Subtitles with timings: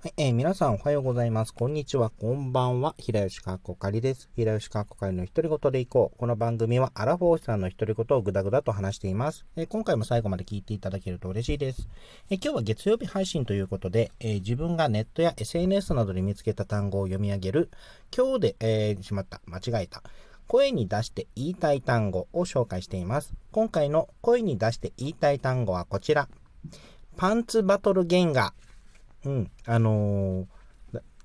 [0.00, 1.52] はい、えー、皆さんおはようございます。
[1.52, 2.94] こんにちは、こんばんは。
[2.98, 4.30] 平吉かっこかりです。
[4.36, 6.16] 平吉かっこかりの独り言でいこう。
[6.16, 11.88] この番組はアラフォーさんの独り言をぐだぐだと話しています、えー、今回も最後まで聞いていただけると嬉しいです。
[12.30, 17.70] えー、今日は月曜日配信ということで、え自分がネットや SNS などで見つけた単語を読み上げる、
[18.16, 19.40] 今日で、えー、しまった。
[19.46, 20.04] 間違えた。
[20.46, 23.34] 声に出して言いたい単語を紹介しています。
[23.50, 26.28] 今回の声に出して言いたい単語はこちら。
[27.16, 28.54] パンツバトル原画。
[29.24, 29.50] うん。
[29.66, 30.46] あのー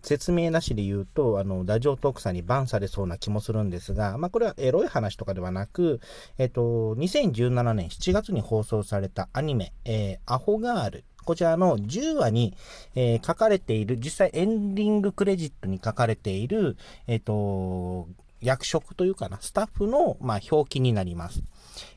[0.03, 6.01] 説明なしで言うと、あの、ラジオトークさんにバンされそうな気もするんですが、まあ、これはエロい話とかではなく、
[6.37, 11.05] えっと、2017年7月に放送されたアニメ、えー、アホガール。
[11.23, 12.53] こちらの10話に、
[12.95, 16.75] えー、書かれている、実際エンディングクレジットに書かれている、
[17.07, 18.09] えっと、
[18.41, 21.41] 役職というかな、スタッフの、まあ、表記になります。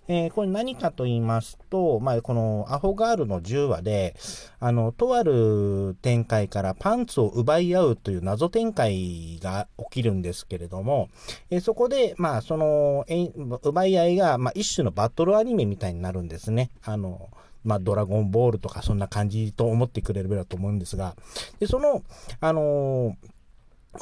[0.09, 4.15] えー、これ何かと言いますと、まあ、このアホガールの10話で、
[4.61, 11.09] あの、とある展開からパンツを奪い合うという謎展開が起きるんですけれども、
[11.51, 13.31] えー、そこで、まあ、その、え
[13.63, 16.71] 奪い合いが、まあ、一種のバトルアニメみたいになるんですね。
[16.85, 17.31] あの、
[17.65, 21.17] まあ、ドラゴンボールとかそんな感じと思ってくれればと思うんですが、
[21.59, 22.03] で、その、
[22.41, 23.36] あのー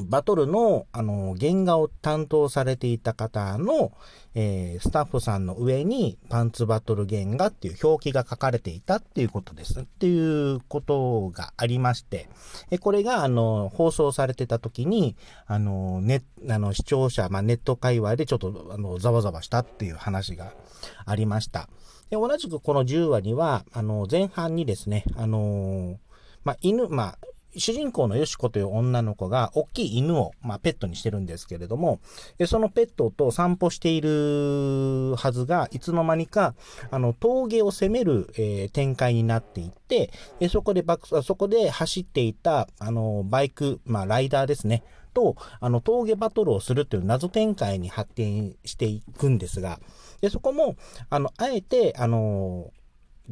[0.02, 3.92] バトルの、あの、原画を担当されていた方の、
[4.34, 9.80] えー、スタッフさんの上にパンツバトル原画っていう表記が書かれていたっていうことです。
[9.80, 12.28] っていうことがありまして、
[12.70, 20.52] えこれが、あの、放送されてた時に、あの、ネあの、視聴者、まあ、ネット界隈でちょっと、あの、ざわざわしたっていう話が
[21.06, 21.68] ありました。
[22.10, 25.98] で同じくこの10話には、あの、前半にですね、あの
[26.44, 27.18] まあ、犬、まあ、
[27.56, 32.00] 主人公のよしこという女の子が、大きい犬を、まあ、ペットにしてるんですけれども、
[32.46, 36.54] そのペットと散歩しているはずが、いつの間にか、
[36.90, 40.10] あの、峠を攻める、えー、展開になっていって、
[40.48, 44.82] そこでバック、そこで走っていた、あの、バイク、まあ、ライダーですね。
[45.14, 49.78] と、あの、峠バトルをするという謎展開に発展していくんですが、
[50.20, 50.76] でそこも、
[51.08, 52.72] あの、あえて、あの、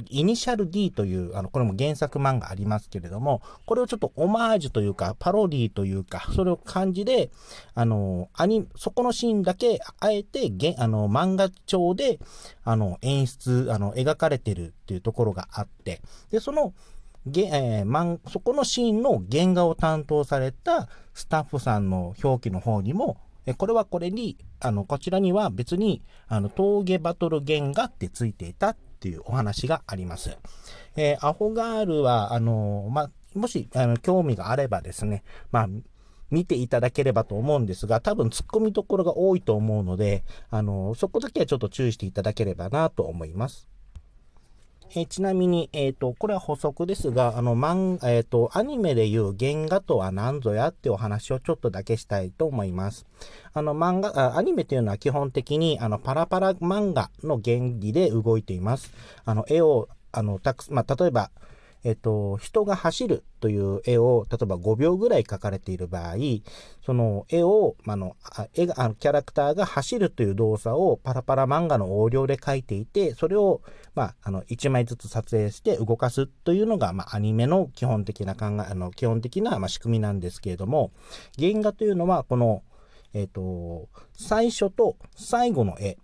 [0.09, 7.31] イニシャル D という、あの、これも原作漫画ありますけれども、これをちょっとオマージュというか、パロディというか、それを感じで、
[7.75, 12.21] あの、アニ、そこのシーンだけ、あえて、げあの、漫画調で、
[12.65, 16.01] あの、演出、あの、描かれてるっていうところがあって、
[16.31, 16.73] で、その、
[17.27, 23.19] げえー、まん、そこのシーンの原画を担当されたスタッフさんの表記の方にも、
[23.59, 30.39] これはこれに、あの、こちらには別に、あの、峠バトル原画ってついていたっていうお話があります。
[30.95, 35.69] えー、アホガールは、あの、まあ、もし、あの、興味があればですね、まあ、
[36.31, 43.69] 見ていただければと思うんですが、多分突っ込みどころが多いと思うので、あの、そこだけはちょっと注意していただければなと思います。
[44.95, 53.07] えちなみに、えっ、ー、と、これは補足ですが、あの、漫、えっ、ー、と、アニメでいう原画とは何ぞやってお話をちょっとだけしたいと思います。
[53.55, 58.93] あの、漫画、アニメというのは基本的に、あの、パラパラ漫画の原理で動いています。
[59.25, 61.31] あの、絵を、あの、たくまあ、例えば、
[61.85, 66.15] えっと、人が走るという絵を、例えば5秒ぐらい描かれている場合、
[66.85, 68.17] その絵を、あの、
[68.55, 73.63] 絵が、キャラクターが走るという動作をパラパラ漫画の横領で描いていて、それを、
[73.95, 80.93] まあ、あの、1枚ずつ撮影して動かすというのが、まあ、アニメの基本的な考え、あの、基本的な、まあ、仕組みなんですけれども、
[81.39, 82.63] 原画というのは、この、
[83.13, 85.99] えっと、最初と最後の絵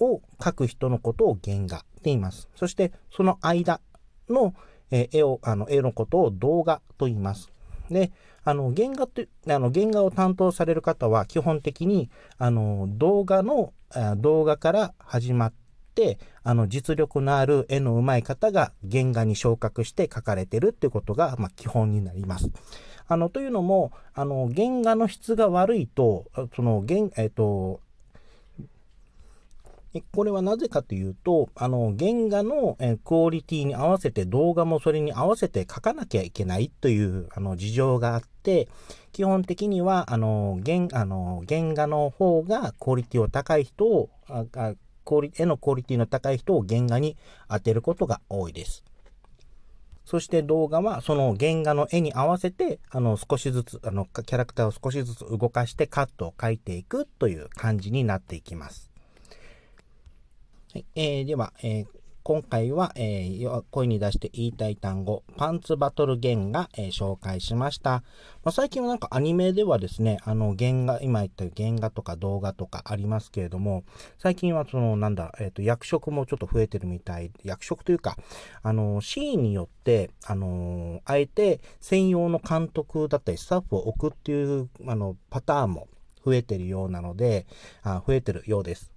[0.00, 2.48] を描く人のことを原画って言います。
[2.56, 3.80] そして、その間
[4.28, 4.54] の、
[4.90, 7.50] え絵を、あの、絵のことを動画と言います。
[7.90, 8.12] で、
[8.44, 13.72] あの、原画って、あの、原画を担当される方は基本的に、あの、動画の、
[14.16, 15.52] 動画から始まっ
[15.94, 22.50] て、あの、実力のある絵の上手い方が原画に昇格して描かれてるっていうことが、まあ、基本になります。
[23.06, 26.24] あの、というのも、あの、原画の質が悪いと、
[26.56, 27.80] その、原、えっ、と、
[30.00, 38.68] これはなぜかというと、あの、原画のクオリティに合わせて動画もそれに合わせて書かなきゃいけないというあの事情があって、
[39.12, 44.74] 基本的には、あの、原、あの、原画の方がクオリティを高い人を、あ
[45.04, 47.16] クオリ絵のクオリティの高い人を原画に
[47.48, 48.82] 当てることが多いです。
[50.04, 58.93] そして動画はその原画の絵に合わせて、あの、少しずつ、あの、キャラクターを少しずつ動かしてカットを描いていくという感じになっていきます。
[60.74, 61.86] はい、えー、では、えー、
[62.24, 68.02] 今回は、えー、声に出して言いたい単語、パンツバトル弦が、えー、紹介しました。
[68.42, 73.84] まあ、最近はなんかアニメではですね、あの原画、今言った原画とか動画とかありますけれども、
[74.18, 78.16] 最近はその、なんだ、えっ、ー、と、役職もちょっと増えてるみたい、役職というか、
[78.64, 85.86] あの、シーンによって、あの、あえて専用の監督だったりスタッフを置くっていう、あの、パターンも
[86.26, 87.46] 増えてるようなので、
[87.84, 88.93] あ増えてるようです。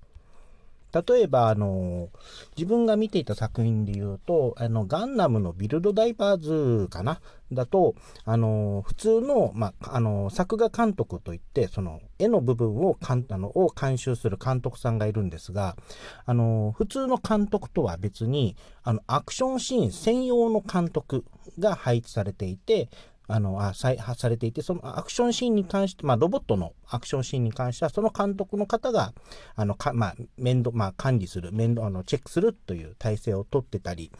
[1.05, 2.09] 例えば、あの、
[2.55, 7.19] 自分が見ていた作品で言うと、あの、ガンダムのビルドダイバーズかな？
[7.51, 7.95] だと、
[8.25, 15.77] あの、普通の、まあ、の、作画監督といって、その、絵の部分を、かんあのを監修する監督さんがいるんですが、
[16.25, 21.23] あの、普通の監督とは別に、あの、アクションシーン専用の監督
[21.57, 22.89] が配置されていて、
[23.27, 29.13] あの、あ、再発されていて、そのアクションシーンに関して、まあ、ロボットのアクションシーンに関しては、その監督の方が、
[29.55, 34.11] あの、か、まあ、面倒、まあ、管理する、面倒、あの、チェックするという体制をとってたり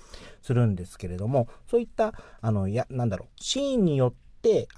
[0.41, 4.26] するんですけれども、そういった、あの、や、なんだろう、シーンによって、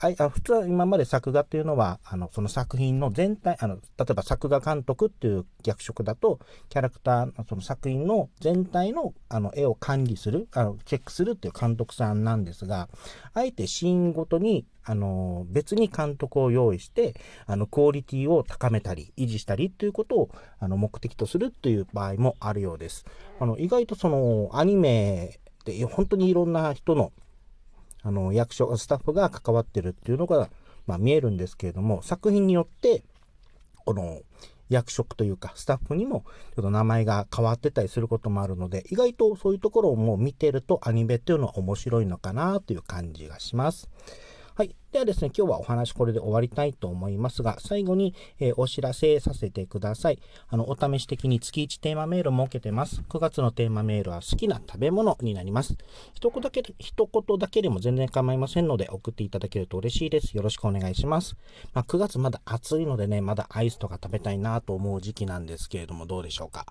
[0.01, 6.39] あ普通は今まで作画っていうのは、あの、その作品の全体、あの、例えば作画監督っていう役職だと、
[6.69, 12.89] キャラクター、その作品の全体の、あの、絵を管理する、あの、チェックするっていう監督さんなんですが、
[13.33, 17.13] あえてシーンごとに、あの、別に監督を用意して、
[17.45, 20.29] あの、クオリティを高めたり、維持したりっていうことを、
[20.59, 23.05] あの、目的とするっていう場合もあるようです。
[23.39, 27.11] あの、意外とその、アニメで、本当にいろんな人の、
[28.03, 30.49] あの、役所、スタッフが関わってるっていうのが、
[30.87, 33.03] まあ、見えるんですけれども、作品によって、
[33.85, 34.21] この、
[34.69, 36.23] 役職というか、スタッフにも、
[36.55, 43.89] ちょっと名前が変わってたりすることもあるので、意外とそういうところをもう見てるとアニメっていうのは面白いのかなという感じがします。
[44.59, 44.75] はい。
[44.91, 50.19] ではですね、今日はお話これで終わりたいと思いますが、最後に、えー、お知らせさせてください。
[50.49, 53.01] あの、お試し的に月1テーマメール設けてます。
[53.07, 55.77] 9月のテーマメールは好きな食べ物になります。
[56.13, 60.35] 一言だけで、一言だけでも全然構いませんので、送っていただけると嬉しいです。
[60.35, 61.37] よろしくお願いします。
[61.73, 66.65] まあ、9月まだ暑いのでね、まだアイスとか食べたいなと思う時期なんですけれども、どうでしょうか？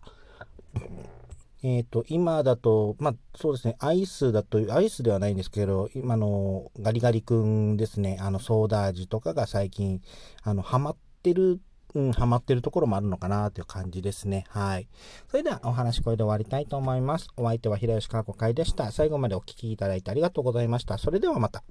[1.63, 10.01] えっ、ー、と、今だと、まあ、そうですね、アイスだと、アイスではないんですけど、今のガリガリ君ですね、あの、ソーダ味とかが最近、
[10.43, 11.61] あの、ハマってる、
[11.95, 14.45] うん、ハマってるところもあるのかなという感じですね。
[14.51, 14.89] はい。
[15.29, 17.29] それでは、お話これで終わりたいと思います。
[17.37, 18.93] お相手は平吉川子会でした。
[18.93, 20.97] 最後までお聴きいただいてありがとうございました。
[20.97, 21.65] それではまた。